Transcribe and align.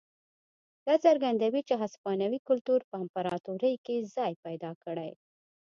دا 0.87 0.95
څرګندوي 1.05 1.61
چې 1.67 1.73
هسپانوي 1.83 2.39
کلتور 2.47 2.79
په 2.89 2.95
امپراتورۍ 3.03 3.75
کې 3.85 3.95
ځای 4.15 4.33
پیدا 4.45 4.71
کړی. 4.83 5.11